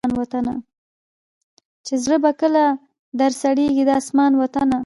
چي 1.85 1.93
زړه 2.03 2.17
به 2.23 2.31
کله 2.41 2.65
در 3.19 3.31
سړیږی 3.41 3.83
د 3.85 3.91
اسمان 4.01 4.31
وطنه 4.37 4.77